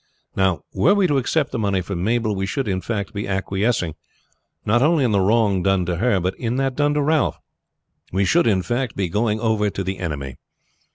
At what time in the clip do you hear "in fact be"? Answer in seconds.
2.67-3.27, 8.47-9.09